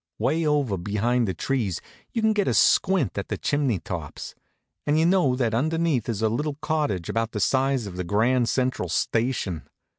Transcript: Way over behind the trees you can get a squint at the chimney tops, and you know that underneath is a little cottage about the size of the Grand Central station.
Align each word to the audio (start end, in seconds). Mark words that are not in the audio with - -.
Way 0.17 0.47
over 0.47 0.77
behind 0.77 1.27
the 1.27 1.35
trees 1.35 1.79
you 2.11 2.23
can 2.23 2.33
get 2.33 2.47
a 2.47 2.55
squint 2.55 3.19
at 3.19 3.27
the 3.27 3.37
chimney 3.37 3.77
tops, 3.77 4.33
and 4.87 4.97
you 4.97 5.05
know 5.05 5.35
that 5.35 5.53
underneath 5.53 6.09
is 6.09 6.23
a 6.23 6.27
little 6.29 6.55
cottage 6.59 7.07
about 7.07 7.33
the 7.33 7.39
size 7.39 7.85
of 7.85 7.97
the 7.97 8.03
Grand 8.03 8.49
Central 8.49 8.89
station. 8.89 9.67